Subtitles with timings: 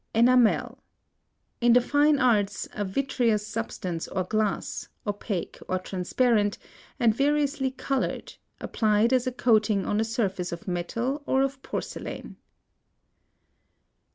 [0.15, 0.79] ENAMEL.
[1.61, 6.57] In the fine arts a vitreous substance or glass, opaque or transparent,
[6.99, 12.37] and variously colored, applied as a coating on a surface of metal or of porcelain.